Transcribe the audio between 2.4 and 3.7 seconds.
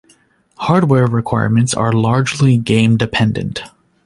game-dependent.